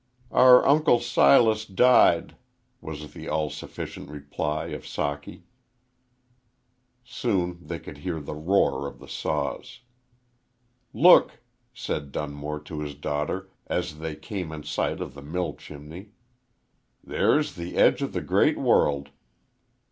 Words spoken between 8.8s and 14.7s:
of the saws. "Look!" said Dunmore to his daughter, as they came in